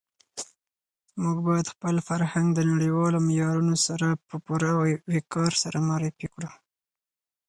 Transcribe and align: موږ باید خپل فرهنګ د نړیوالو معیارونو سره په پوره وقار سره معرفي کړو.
موږ 1.21 1.37
باید 1.47 1.71
خپل 1.73 1.95
فرهنګ 2.07 2.47
د 2.53 2.59
نړیوالو 2.71 3.19
معیارونو 3.27 3.75
سره 3.87 4.07
په 4.27 4.35
پوره 4.45 4.71
وقار 5.13 5.51
سره 5.63 5.77
معرفي 5.87 6.27
کړو. 6.35 6.51